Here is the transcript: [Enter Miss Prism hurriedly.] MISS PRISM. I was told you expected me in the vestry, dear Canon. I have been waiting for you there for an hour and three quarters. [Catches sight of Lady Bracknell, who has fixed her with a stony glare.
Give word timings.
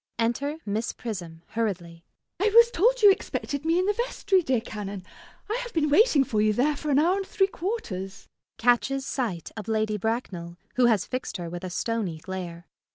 [Enter 0.17 0.57
Miss 0.65 0.93
Prism 0.93 1.43
hurriedly.] 1.49 2.03
MISS 2.39 2.49
PRISM. 2.49 2.53
I 2.55 2.57
was 2.57 2.71
told 2.71 3.01
you 3.03 3.11
expected 3.11 3.63
me 3.65 3.77
in 3.77 3.85
the 3.85 3.93
vestry, 3.93 4.41
dear 4.41 4.59
Canon. 4.59 5.03
I 5.47 5.57
have 5.61 5.73
been 5.73 5.91
waiting 5.91 6.23
for 6.23 6.41
you 6.41 6.53
there 6.53 6.75
for 6.75 6.89
an 6.89 6.97
hour 6.97 7.17
and 7.17 7.27
three 7.27 7.45
quarters. 7.45 8.27
[Catches 8.57 9.05
sight 9.05 9.51
of 9.55 9.67
Lady 9.67 9.97
Bracknell, 9.97 10.57
who 10.73 10.87
has 10.87 11.05
fixed 11.05 11.37
her 11.37 11.51
with 11.51 11.63
a 11.63 11.69
stony 11.69 12.17
glare. 12.17 12.65